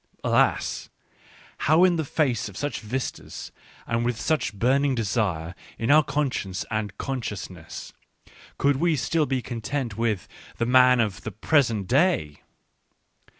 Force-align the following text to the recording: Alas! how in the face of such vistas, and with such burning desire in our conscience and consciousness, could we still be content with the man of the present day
Alas! 0.23 0.89
how 1.69 1.83
in 1.83 1.95
the 1.95 2.03
face 2.03 2.49
of 2.49 2.57
such 2.57 2.79
vistas, 2.79 3.51
and 3.85 4.03
with 4.03 4.19
such 4.19 4.51
burning 4.51 4.95
desire 4.95 5.53
in 5.77 5.91
our 5.91 6.01
conscience 6.03 6.65
and 6.71 6.97
consciousness, 6.97 7.93
could 8.57 8.77
we 8.77 8.95
still 8.95 9.27
be 9.27 9.43
content 9.43 9.97
with 9.99 10.27
the 10.57 10.65
man 10.65 10.99
of 10.99 11.21
the 11.21 11.31
present 11.31 11.85
day 11.85 12.41